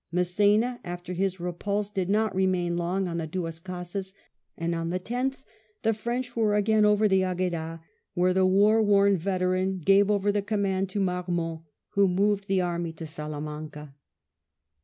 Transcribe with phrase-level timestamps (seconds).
[0.11, 4.15] Mass^na, after his repulse, did not remain long on the Duas Casas,
[4.57, 5.43] and on the 10th
[5.83, 7.81] the French were again over the Agueda,
[8.15, 12.91] where the war worn veteran gave over the command to Marmont, who moved the army
[12.93, 13.93] to Sala manca.